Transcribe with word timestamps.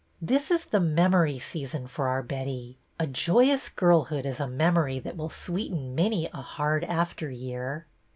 This 0.19 0.49
is 0.49 0.65
the 0.65 0.79
memory 0.79 1.37
season 1.37 1.85
for 1.85 2.07
our 2.07 2.23
Betty. 2.23 2.79
A 2.99 3.05
joyous 3.05 3.69
girlhood 3.69 4.25
is 4.25 4.39
a 4.39 4.47
memory 4.47 4.97
that 4.97 5.15
will 5.15 5.29
sweeten 5.29 5.93
many 5.93 6.25
a 6.33 6.41
hard 6.41 6.83
after 6.85 7.29
year." 7.29 7.85